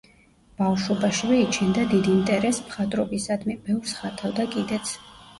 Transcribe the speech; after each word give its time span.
ბავშვობაშივე 0.59 1.35
იჩენდა 1.41 1.83
დიდ 1.91 2.09
ინტერესს 2.13 2.61
მხატვრობისადმი, 2.69 3.57
ბევრს 3.67 3.93
ხატავდა 3.99 4.47
კიდეც. 4.57 4.95